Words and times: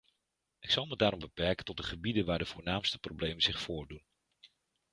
Ik 0.59 0.71
zal 0.71 0.85
me 0.85 0.95
daarom 0.95 1.19
beperken 1.19 1.65
tot 1.65 1.77
de 1.77 1.83
gebieden 1.83 2.25
waar 2.25 2.37
de 2.37 2.45
voornaamste 2.45 2.99
problemen 2.99 3.41
zich 3.41 3.61
voordoen. 3.61 4.03